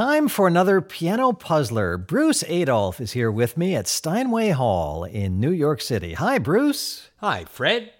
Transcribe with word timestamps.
time 0.00 0.28
for 0.28 0.46
another 0.46 0.80
piano 0.80 1.30
puzzler. 1.30 1.98
Bruce 1.98 2.42
Adolphe 2.44 3.02
is 3.02 3.12
here 3.12 3.30
with 3.30 3.58
me 3.58 3.74
at 3.74 3.86
Steinway 3.86 4.48
Hall 4.48 5.04
in 5.04 5.38
New 5.38 5.50
York 5.50 5.82
City. 5.82 6.14
Hi, 6.14 6.38
Bruce. 6.38 7.10
Hi, 7.18 7.44
Fred. 7.44 7.92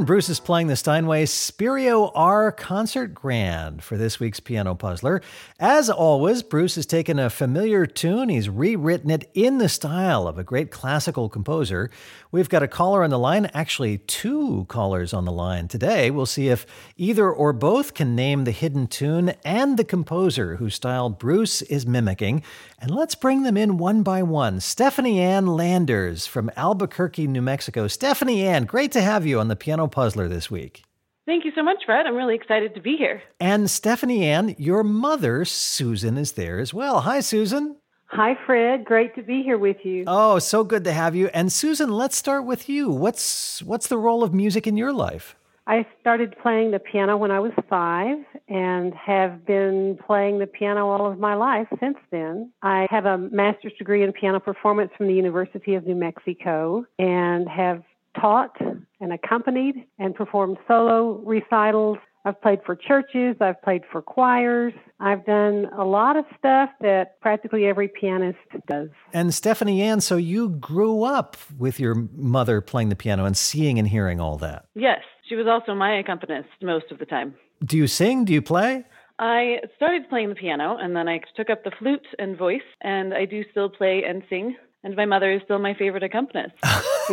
And 0.00 0.06
Bruce 0.06 0.30
is 0.30 0.40
playing 0.40 0.68
the 0.68 0.76
Steinway 0.76 1.26
Spirio 1.26 2.10
R 2.14 2.52
Concert 2.52 3.12
Grand 3.12 3.84
for 3.84 3.98
this 3.98 4.18
week's 4.18 4.40
Piano 4.40 4.74
Puzzler. 4.74 5.20
As 5.58 5.90
always, 5.90 6.42
Bruce 6.42 6.76
has 6.76 6.86
taken 6.86 7.18
a 7.18 7.28
familiar 7.28 7.84
tune, 7.84 8.30
he's 8.30 8.48
rewritten 8.48 9.10
it 9.10 9.30
in 9.34 9.58
the 9.58 9.68
style 9.68 10.26
of 10.26 10.38
a 10.38 10.42
great 10.42 10.70
classical 10.70 11.28
composer. 11.28 11.90
We've 12.32 12.48
got 12.48 12.62
a 12.62 12.68
caller 12.68 13.04
on 13.04 13.10
the 13.10 13.18
line, 13.18 13.50
actually, 13.52 13.98
two 13.98 14.64
callers 14.68 15.12
on 15.12 15.26
the 15.26 15.32
line 15.32 15.68
today. 15.68 16.10
We'll 16.10 16.24
see 16.24 16.48
if 16.48 16.64
either 16.96 17.30
or 17.30 17.52
both 17.52 17.92
can 17.92 18.14
name 18.14 18.44
the 18.44 18.52
hidden 18.52 18.86
tune 18.86 19.34
and 19.44 19.76
the 19.76 19.84
composer 19.84 20.56
whose 20.56 20.76
style 20.76 21.10
Bruce 21.10 21.60
is 21.62 21.86
mimicking. 21.86 22.42
And 22.78 22.92
let's 22.92 23.16
bring 23.16 23.42
them 23.42 23.58
in 23.58 23.76
one 23.76 24.02
by 24.02 24.22
one. 24.22 24.60
Stephanie 24.60 25.20
Ann 25.20 25.46
Landers 25.46 26.26
from 26.26 26.50
Albuquerque, 26.56 27.26
New 27.26 27.42
Mexico. 27.42 27.88
Stephanie 27.88 28.46
Ann, 28.46 28.64
great 28.64 28.92
to 28.92 29.02
have 29.02 29.26
you 29.26 29.40
on 29.40 29.48
the 29.48 29.56
Piano 29.56 29.88
Puzzler 29.90 30.28
this 30.28 30.50
week. 30.50 30.82
Thank 31.26 31.44
you 31.44 31.52
so 31.54 31.62
much, 31.62 31.84
Fred. 31.84 32.06
I'm 32.06 32.16
really 32.16 32.34
excited 32.34 32.74
to 32.74 32.80
be 32.80 32.96
here. 32.96 33.22
And 33.38 33.70
Stephanie 33.70 34.24
Ann, 34.24 34.54
your 34.58 34.82
mother, 34.82 35.44
Susan, 35.44 36.16
is 36.16 36.32
there 36.32 36.58
as 36.58 36.74
well. 36.74 37.02
Hi, 37.02 37.20
Susan. 37.20 37.76
Hi, 38.06 38.36
Fred. 38.44 38.84
Great 38.84 39.14
to 39.14 39.22
be 39.22 39.42
here 39.42 39.56
with 39.56 39.76
you. 39.84 40.02
Oh, 40.08 40.40
so 40.40 40.64
good 40.64 40.82
to 40.84 40.92
have 40.92 41.14
you. 41.14 41.28
And 41.28 41.52
Susan, 41.52 41.90
let's 41.90 42.16
start 42.16 42.44
with 42.44 42.68
you. 42.68 42.90
What's 42.90 43.62
what's 43.62 43.86
the 43.86 43.98
role 43.98 44.24
of 44.24 44.34
music 44.34 44.66
in 44.66 44.76
your 44.76 44.92
life? 44.92 45.36
I 45.68 45.86
started 46.00 46.34
playing 46.42 46.72
the 46.72 46.80
piano 46.80 47.16
when 47.16 47.30
I 47.30 47.38
was 47.38 47.52
five 47.68 48.18
and 48.48 48.92
have 48.94 49.46
been 49.46 49.96
playing 50.04 50.40
the 50.40 50.48
piano 50.48 50.88
all 50.88 51.06
of 51.06 51.20
my 51.20 51.34
life 51.34 51.68
since 51.78 51.98
then. 52.10 52.50
I 52.62 52.88
have 52.90 53.06
a 53.06 53.16
master's 53.16 53.74
degree 53.78 54.02
in 54.02 54.10
piano 54.12 54.40
performance 54.40 54.90
from 54.96 55.06
the 55.06 55.14
University 55.14 55.76
of 55.76 55.86
New 55.86 55.94
Mexico 55.94 56.84
and 56.98 57.48
have 57.48 57.84
taught 58.18 58.56
and 59.00 59.12
accompanied 59.12 59.86
and 59.98 60.14
performed 60.14 60.58
solo 60.66 61.22
recitals 61.24 61.98
I've 62.24 62.40
played 62.42 62.60
for 62.66 62.76
churches, 62.76 63.36
I've 63.40 63.60
played 63.62 63.82
for 63.90 64.02
choirs. 64.02 64.74
I've 64.98 65.24
done 65.24 65.66
a 65.76 65.84
lot 65.84 66.16
of 66.16 66.26
stuff 66.38 66.68
that 66.82 67.18
practically 67.20 67.64
every 67.64 67.88
pianist 67.88 68.38
does. 68.68 68.90
And 69.14 69.32
Stephanie 69.32 69.80
Ann, 69.80 70.02
so 70.02 70.16
you 70.16 70.50
grew 70.50 71.02
up 71.02 71.38
with 71.58 71.80
your 71.80 71.94
mother 72.14 72.60
playing 72.60 72.90
the 72.90 72.96
piano 72.96 73.24
and 73.24 73.36
seeing 73.36 73.78
and 73.78 73.88
hearing 73.88 74.20
all 74.20 74.36
that. 74.38 74.66
Yes, 74.74 75.00
she 75.26 75.34
was 75.34 75.46
also 75.46 75.74
my 75.74 75.98
accompanist 75.98 76.48
most 76.60 76.90
of 76.90 76.98
the 76.98 77.06
time. 77.06 77.34
Do 77.64 77.78
you 77.78 77.86
sing? 77.86 78.26
Do 78.26 78.34
you 78.34 78.42
play? 78.42 78.84
I 79.18 79.60
started 79.76 80.08
playing 80.10 80.30
the 80.30 80.34
piano 80.34 80.76
and 80.78 80.94
then 80.94 81.08
I 81.08 81.20
took 81.36 81.48
up 81.48 81.64
the 81.64 81.72
flute 81.78 82.06
and 82.18 82.36
voice, 82.36 82.60
and 82.82 83.14
I 83.14 83.24
do 83.24 83.44
still 83.50 83.70
play 83.70 84.02
and 84.06 84.22
sing. 84.28 84.56
And 84.82 84.96
my 84.96 85.04
mother 85.04 85.30
is 85.30 85.42
still 85.44 85.58
my 85.58 85.74
favorite 85.74 86.02
accompanist. 86.02 86.54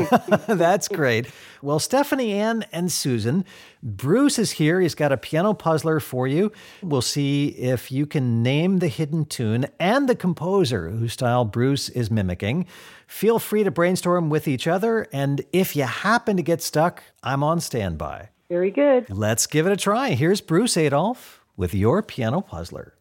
That's 0.48 0.88
great. 0.88 1.28
Well, 1.62 1.80
Stephanie 1.80 2.34
Ann 2.34 2.66
and 2.72 2.92
Susan, 2.92 3.46
Bruce 3.82 4.38
is 4.38 4.52
here. 4.52 4.80
He's 4.80 4.96
got 4.96 5.12
a 5.12 5.18
piano 5.18 5.54
puzzler 5.54 6.00
for 6.00 6.28
you. 6.28 6.52
We'll 6.82 7.02
see 7.02 7.48
if 7.50 7.92
you 7.92 8.06
can 8.06 8.44
name 8.44 8.80
the 8.80 8.88
hidden 8.88 9.26
tune 9.26 9.68
and 9.80 10.08
the 10.08 10.16
composer 10.16 10.90
whose 10.90 11.14
style 11.14 11.46
Bruce 11.46 11.90
is 11.90 12.12
mimicking. 12.12 12.66
Feel 13.08 13.40
free 13.40 13.64
to 13.64 13.72
brainstorm 13.72 14.30
with 14.30 14.48
each 14.48 14.68
other. 14.68 15.08
And 15.14 15.44
if 15.54 15.76
you 15.76 15.84
happen 15.84 16.38
to 16.38 16.44
get 16.44 16.62
stuck, 16.62 17.04
I'm 17.24 17.44
on 17.44 17.60
standby. 17.60 18.30
Very 18.50 18.72
good. 18.72 19.10
Let's 19.10 19.48
give 19.48 19.66
it 19.66 19.74
a 19.74 19.78
try. 19.78 20.12
Here's 20.12 20.42
Bruce 20.42 20.78
Adolphe 20.78 21.42
with 21.56 21.74
your 21.74 22.02
piano 22.02 22.42
puzzler. 22.42 22.97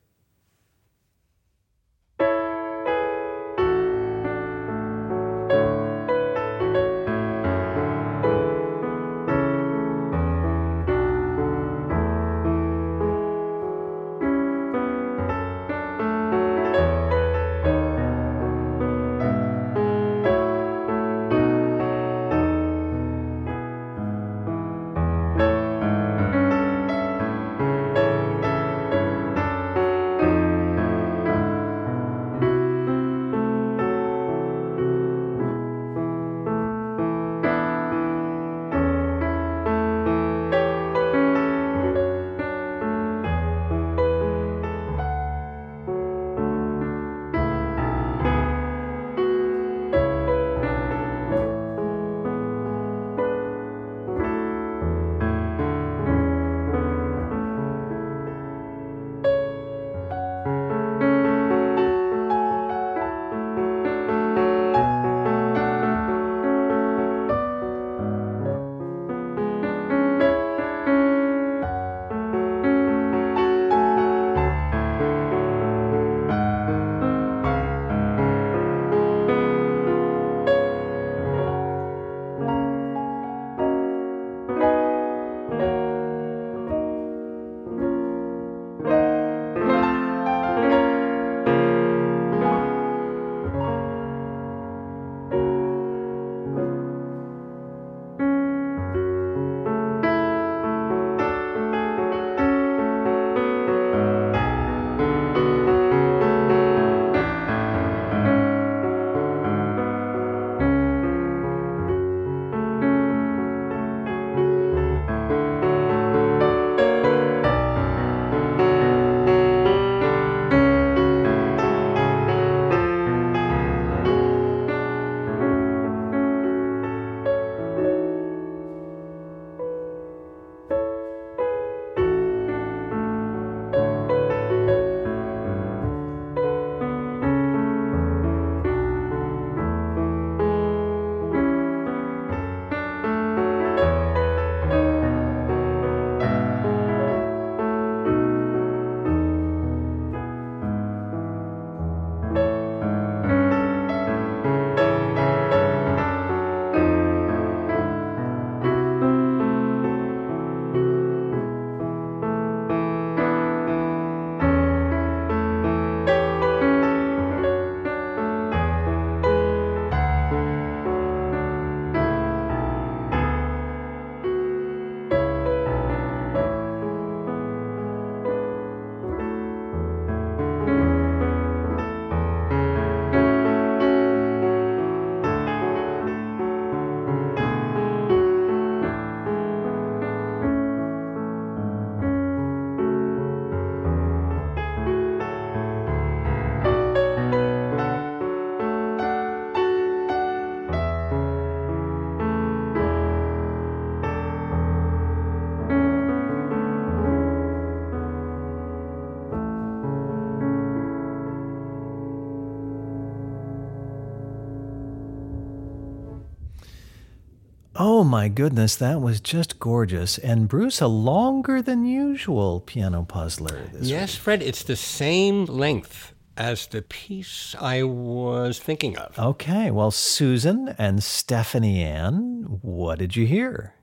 Oh 217.78 218.04
my 218.04 218.28
goodness, 218.28 218.76
that 218.76 219.00
was 219.00 219.20
just 219.20 219.58
gorgeous. 219.58 220.18
And 220.18 220.48
Bruce, 220.48 220.80
a 220.80 220.86
longer 220.86 221.60
than 221.60 221.84
usual 221.84 222.60
piano 222.60 223.04
puzzler. 223.04 223.70
yes, 223.80 224.14
week. 224.14 224.22
Fred, 224.22 224.42
it's 224.42 224.62
the 224.62 224.76
same 224.76 225.44
length 225.44 226.14
as 226.36 226.66
the 226.66 226.82
piece 226.82 227.54
I 227.60 227.82
was 227.82 228.58
thinking 228.58 228.96
of. 228.96 229.18
Okay, 229.18 229.70
well, 229.70 229.90
Susan 229.90 230.74
and 230.78 231.02
Stephanie 231.02 231.82
Ann, 231.82 232.58
what 232.62 232.98
did 232.98 233.16
you 233.16 233.26
hear? 233.26 233.74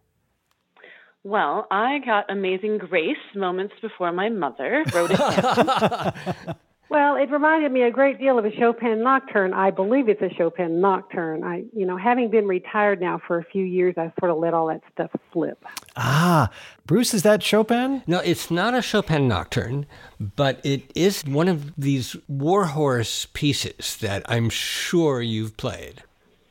Well, 1.23 1.67
I 1.71 1.99
got 1.99 2.29
Amazing 2.29 2.79
Grace 2.79 3.15
moments 3.33 3.75
before 3.81 4.11
my 4.11 4.29
mother 4.29 4.83
wrote 4.93 5.11
it 5.11 5.17
down. 5.17 6.55
Well, 6.93 7.15
it 7.15 7.31
reminded 7.31 7.71
me 7.71 7.81
a 7.81 7.89
great 7.89 8.19
deal 8.19 8.37
of 8.37 8.45
a 8.45 8.55
Chopin 8.55 9.01
nocturne. 9.01 9.51
I 9.51 9.71
believe 9.71 10.09
it's 10.09 10.21
a 10.21 10.29
Chopin 10.29 10.79
nocturne. 10.79 11.43
I, 11.43 11.63
you 11.75 11.87
know, 11.87 11.97
having 11.97 12.29
been 12.29 12.47
retired 12.47 13.01
now 13.01 13.19
for 13.25 13.39
a 13.39 13.43
few 13.43 13.65
years, 13.65 13.95
I 13.97 14.13
sort 14.19 14.29
of 14.29 14.37
let 14.37 14.53
all 14.53 14.67
that 14.67 14.83
stuff 14.93 15.09
slip. 15.31 15.65
Ah, 15.97 16.51
Bruce, 16.85 17.15
is 17.15 17.23
that 17.23 17.41
Chopin? 17.41 18.03
No, 18.05 18.19
it's 18.19 18.51
not 18.51 18.75
a 18.75 18.81
Chopin 18.83 19.27
nocturne, 19.27 19.87
but 20.19 20.63
it 20.63 20.91
is 20.93 21.25
one 21.25 21.47
of 21.47 21.73
these 21.75 22.15
warhorse 22.27 23.25
pieces 23.33 23.97
that 23.97 24.21
I'm 24.29 24.51
sure 24.51 25.19
you've 25.19 25.57
played. 25.57 26.03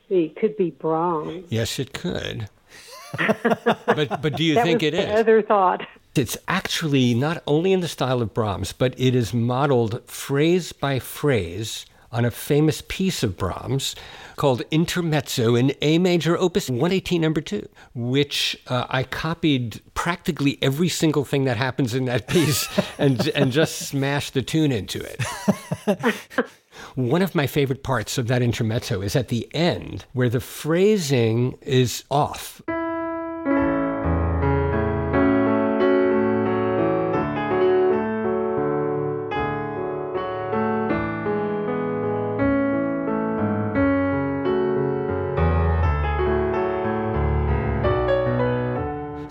It 0.09 0.35
could 0.35 0.57
be 0.57 0.71
Brahms. 0.71 1.45
Yes, 1.47 1.79
it 1.79 1.93
could. 1.93 2.49
but 3.17 4.21
but 4.21 4.35
do 4.35 4.43
you 4.43 4.55
that 4.55 4.65
think 4.65 4.81
was 4.81 4.89
it 4.89 4.91
the? 4.91 5.13
Other 5.13 5.41
thought. 5.41 5.87
It's 6.15 6.37
actually 6.47 7.15
not 7.15 7.41
only 7.47 7.73
in 7.73 7.79
the 7.79 7.87
style 7.87 8.21
of 8.21 8.35
Brahms, 8.35 8.71
but 8.71 8.93
it 8.99 9.15
is 9.15 9.33
modeled 9.33 10.07
phrase 10.07 10.71
by 10.71 10.99
phrase 10.99 11.87
on 12.11 12.23
a 12.23 12.29
famous 12.29 12.83
piece 12.87 13.23
of 13.23 13.35
Brahms 13.35 13.95
called 14.35 14.61
Intermezzo 14.69 15.55
in 15.55 15.73
A 15.81 15.97
major, 15.97 16.37
Opus 16.37 16.69
118, 16.69 17.19
number 17.19 17.41
two, 17.41 17.67
which 17.95 18.55
uh, 18.67 18.85
I 18.89 19.01
copied 19.01 19.81
practically 19.95 20.59
every 20.61 20.87
single 20.87 21.25
thing 21.25 21.45
that 21.45 21.57
happens 21.57 21.95
in 21.95 22.05
that 22.05 22.27
piece 22.27 22.69
and, 22.99 23.27
and 23.29 23.51
just 23.51 23.79
smashed 23.79 24.35
the 24.35 24.43
tune 24.43 24.71
into 24.71 25.01
it. 25.03 26.15
One 26.93 27.23
of 27.23 27.33
my 27.33 27.47
favorite 27.47 27.81
parts 27.81 28.19
of 28.19 28.27
that 28.27 28.43
intermezzo 28.43 29.01
is 29.01 29.15
at 29.15 29.29
the 29.29 29.49
end, 29.55 30.05
where 30.13 30.29
the 30.29 30.39
phrasing 30.39 31.57
is 31.63 32.03
off. 32.11 32.61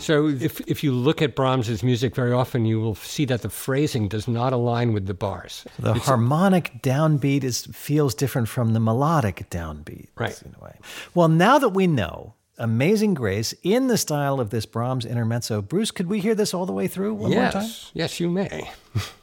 So 0.03 0.27
if, 0.29 0.61
if 0.63 0.83
you 0.85 0.93
look 0.93 1.23
at 1.23 1.35
Brahms's 1.37 1.83
music 1.83 2.15
very 2.15 2.33
often, 2.33 2.65
you 2.67 2.81
will 2.81 2.95
see 2.97 3.25
that 3.27 3.43
the 3.43 3.49
phrasing 3.49 4.09
does 4.09 4.27
not 4.27 4.53
align 4.53 4.93
with 4.93 5.07
the 5.07 5.15
bars. 5.15 5.65
The 5.79 5.91
It's- 5.91 6.07
harmonic 6.07 6.83
downbeat 6.83 7.45
is 7.45 7.67
feels 7.73 8.15
different 8.15 8.49
from 8.49 8.73
the 8.73 8.81
melodic 8.81 9.49
downbeat. 9.51 10.09
Right. 10.19 10.43
In 10.43 10.55
a 10.61 10.65
way. 10.65 10.75
Well, 11.15 11.29
now 11.29 11.59
that 11.59 11.71
we 11.71 11.87
know 11.87 12.35
Amazing 12.59 13.15
Grace 13.15 13.55
in 13.63 13.87
the 13.87 13.97
style 13.97 14.41
of 14.41 14.51
this 14.51 14.67
Brahms 14.67 15.05
intermezzo, 15.07 15.63
Bruce, 15.63 15.91
could 15.91 16.07
we 16.09 16.21
hear 16.21 16.35
this 16.35 16.53
all 16.53 16.67
the 16.67 16.73
way 16.73 16.89
through 16.89 17.15
one 17.15 17.31
more 17.31 17.51
time? 17.51 17.63
yes, 17.63 17.91
yes, 17.95 18.21
you 18.21 18.29
may. 18.29 18.71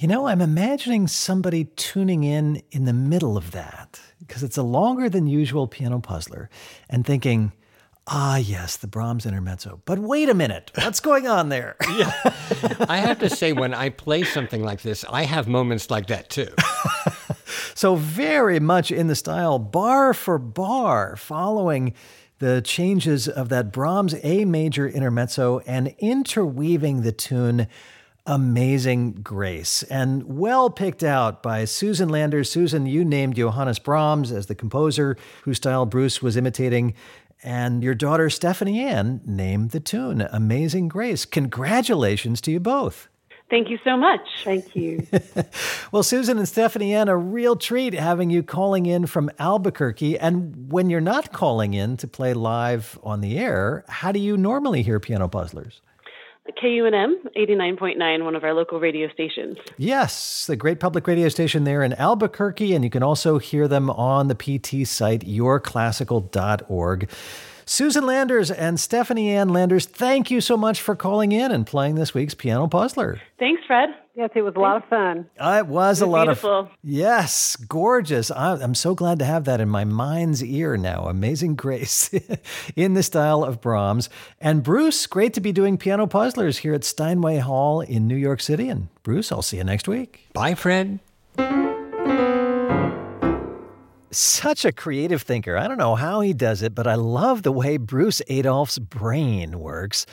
You 0.00 0.06
know, 0.06 0.28
I'm 0.28 0.40
imagining 0.40 1.08
somebody 1.08 1.64
tuning 1.74 2.22
in 2.22 2.62
in 2.70 2.84
the 2.84 2.92
middle 2.92 3.36
of 3.36 3.50
that 3.50 3.98
because 4.20 4.44
it's 4.44 4.56
a 4.56 4.62
longer 4.62 5.08
than 5.08 5.26
usual 5.26 5.66
piano 5.66 5.98
puzzler 5.98 6.48
and 6.88 7.04
thinking, 7.04 7.50
ah, 8.06 8.36
yes, 8.36 8.76
the 8.76 8.86
Brahms 8.86 9.26
intermezzo. 9.26 9.82
But 9.86 9.98
wait 9.98 10.28
a 10.28 10.34
minute, 10.34 10.70
what's 10.76 11.00
going 11.00 11.26
on 11.26 11.48
there? 11.48 11.74
yeah. 11.96 12.12
I 12.88 12.98
have 12.98 13.18
to 13.18 13.28
say, 13.28 13.52
when 13.52 13.74
I 13.74 13.88
play 13.88 14.22
something 14.22 14.62
like 14.62 14.82
this, 14.82 15.04
I 15.10 15.24
have 15.24 15.48
moments 15.48 15.90
like 15.90 16.06
that 16.06 16.30
too. 16.30 16.54
so, 17.74 17.96
very 17.96 18.60
much 18.60 18.92
in 18.92 19.08
the 19.08 19.16
style, 19.16 19.58
bar 19.58 20.14
for 20.14 20.38
bar, 20.38 21.16
following 21.16 21.92
the 22.38 22.62
changes 22.62 23.26
of 23.26 23.48
that 23.48 23.72
Brahms 23.72 24.14
A 24.22 24.44
major 24.44 24.88
intermezzo 24.88 25.58
and 25.66 25.92
interweaving 25.98 27.02
the 27.02 27.10
tune 27.10 27.66
Amazing 28.30 29.12
Grace, 29.22 29.82
and 29.84 30.22
well 30.38 30.68
picked 30.68 31.02
out 31.02 31.42
by 31.42 31.64
Susan 31.64 32.10
Landers. 32.10 32.50
Susan, 32.50 32.84
you 32.84 33.02
named 33.02 33.36
Johannes 33.36 33.78
Brahms 33.78 34.30
as 34.30 34.46
the 34.46 34.54
composer 34.54 35.16
whose 35.44 35.56
style 35.56 35.86
Bruce 35.86 36.20
was 36.20 36.36
imitating, 36.36 36.92
and 37.42 37.82
your 37.82 37.94
daughter 37.94 38.28
Stephanie 38.28 38.80
Ann 38.80 39.22
named 39.24 39.70
the 39.70 39.80
tune 39.80 40.28
Amazing 40.30 40.88
Grace. 40.88 41.24
Congratulations 41.24 42.42
to 42.42 42.50
you 42.50 42.60
both. 42.60 43.08
Thank 43.48 43.70
you 43.70 43.78
so 43.82 43.96
much. 43.96 44.20
Thank 44.44 44.76
you. 44.76 45.06
well, 45.90 46.02
Susan 46.02 46.36
and 46.36 46.46
Stephanie 46.46 46.94
Ann, 46.94 47.08
a 47.08 47.16
real 47.16 47.56
treat 47.56 47.94
having 47.94 48.28
you 48.28 48.42
calling 48.42 48.84
in 48.84 49.06
from 49.06 49.30
Albuquerque. 49.38 50.18
And 50.18 50.70
when 50.70 50.90
you're 50.90 51.00
not 51.00 51.32
calling 51.32 51.72
in 51.72 51.96
to 51.96 52.06
play 52.06 52.34
live 52.34 52.98
on 53.02 53.22
the 53.22 53.38
air, 53.38 53.86
how 53.88 54.12
do 54.12 54.20
you 54.20 54.36
normally 54.36 54.82
hear 54.82 55.00
piano 55.00 55.28
puzzlers? 55.28 55.80
KUNM 56.56 57.14
89.9, 57.36 58.24
one 58.24 58.34
of 58.34 58.44
our 58.44 58.54
local 58.54 58.80
radio 58.80 59.08
stations. 59.10 59.58
Yes, 59.76 60.46
the 60.46 60.56
great 60.56 60.80
public 60.80 61.06
radio 61.06 61.28
station 61.28 61.64
there 61.64 61.82
in 61.82 61.92
Albuquerque. 61.94 62.74
And 62.74 62.84
you 62.84 62.90
can 62.90 63.02
also 63.02 63.38
hear 63.38 63.68
them 63.68 63.90
on 63.90 64.28
the 64.28 64.34
PT 64.34 64.86
site, 64.86 65.26
yourclassical.org. 65.26 67.10
Susan 67.68 68.06
Landers 68.06 68.50
and 68.50 68.80
Stephanie 68.80 69.28
Ann 69.28 69.50
Landers, 69.50 69.84
thank 69.84 70.30
you 70.30 70.40
so 70.40 70.56
much 70.56 70.80
for 70.80 70.96
calling 70.96 71.32
in 71.32 71.52
and 71.52 71.66
playing 71.66 71.96
this 71.96 72.14
week's 72.14 72.32
Piano 72.32 72.66
Puzzler. 72.66 73.20
Thanks, 73.38 73.60
Fred. 73.66 73.90
Yes, 74.14 74.30
it 74.34 74.40
was 74.40 74.54
a 74.56 74.58
lot 74.58 74.78
of 74.78 74.88
fun. 74.88 75.28
Uh, 75.38 75.58
it 75.58 75.66
was, 75.66 76.00
it 76.00 76.06
was 76.06 76.08
a 76.08 76.10
lot 76.10 76.28
of 76.28 76.36
beautiful. 76.36 76.58
of 76.60 76.70
Yes, 76.82 77.56
gorgeous. 77.56 78.30
I, 78.30 78.58
am 78.62 78.74
so 78.74 78.94
glad 78.94 79.18
to 79.18 79.26
have 79.26 79.44
that 79.44 79.60
in 79.60 79.68
my 79.68 79.84
mind's 79.84 80.42
ear 80.42 80.78
now. 80.78 81.04
Amazing 81.04 81.56
Grace 81.56 82.10
in 82.74 82.94
the 82.94 83.02
style 83.02 83.44
of 83.44 83.60
Brahms. 83.60 84.08
And 84.40 84.62
Bruce, 84.62 85.06
great 85.06 85.34
to 85.34 85.40
be 85.40 85.52
doing 85.52 85.76
Piano 85.76 86.06
Puzzlers 86.06 86.58
here 86.58 86.72
at 86.72 86.84
Steinway 86.84 87.36
Hall 87.36 87.82
in 87.82 88.08
New 88.08 88.16
York 88.16 88.40
City. 88.40 88.70
And 88.70 88.88
Bruce, 89.02 89.30
I'll 89.30 89.42
see 89.42 89.58
you 89.58 89.64
next 89.64 89.86
week. 89.86 90.26
Bye, 90.32 90.54
Fred 90.54 91.00
such 94.10 94.64
a 94.64 94.72
creative 94.72 95.22
thinker. 95.22 95.56
I 95.56 95.68
don't 95.68 95.78
know 95.78 95.94
how 95.94 96.20
he 96.20 96.32
does 96.32 96.62
it, 96.62 96.74
but 96.74 96.86
I 96.86 96.94
love 96.94 97.42
the 97.42 97.52
way 97.52 97.76
Bruce 97.76 98.22
Adolphe's 98.28 98.78
brain 98.78 99.60
works. 99.60 100.06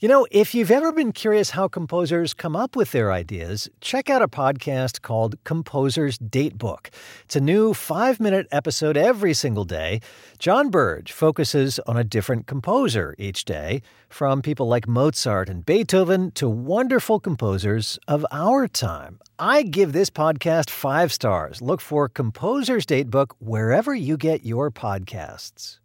You 0.00 0.06
know, 0.06 0.28
if 0.30 0.54
you've 0.54 0.70
ever 0.70 0.92
been 0.92 1.10
curious 1.10 1.50
how 1.50 1.66
composers 1.66 2.32
come 2.32 2.54
up 2.54 2.76
with 2.76 2.92
their 2.92 3.10
ideas, 3.10 3.68
check 3.80 4.08
out 4.08 4.22
a 4.22 4.28
podcast 4.28 5.02
called 5.02 5.42
Composer's 5.42 6.18
Datebook. 6.18 6.90
It's 7.24 7.34
a 7.34 7.40
new 7.40 7.74
five 7.74 8.20
minute 8.20 8.46
episode 8.52 8.96
every 8.96 9.34
single 9.34 9.64
day. 9.64 10.00
John 10.38 10.70
Burge 10.70 11.10
focuses 11.10 11.80
on 11.80 11.96
a 11.96 12.04
different 12.04 12.46
composer 12.46 13.16
each 13.18 13.44
day, 13.44 13.82
from 14.08 14.40
people 14.40 14.68
like 14.68 14.86
Mozart 14.86 15.48
and 15.48 15.66
Beethoven 15.66 16.30
to 16.36 16.48
wonderful 16.48 17.18
composers 17.18 17.98
of 18.06 18.24
our 18.30 18.68
time. 18.68 19.18
I 19.36 19.64
give 19.64 19.92
this 19.92 20.10
podcast 20.10 20.70
five 20.70 21.12
stars. 21.12 21.60
Look 21.60 21.80
for 21.80 22.08
Composer's 22.08 22.86
Datebook 22.86 23.32
wherever 23.40 23.96
you 23.96 24.16
get 24.16 24.46
your 24.46 24.70
podcasts. 24.70 25.80